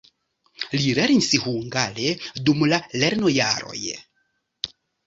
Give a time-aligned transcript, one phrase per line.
[0.75, 2.09] Li lernis hungare
[2.49, 3.87] dum la lernojaroj.